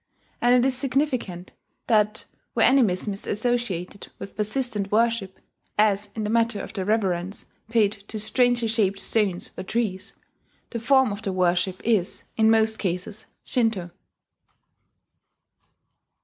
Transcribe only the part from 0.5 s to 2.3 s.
it is significant that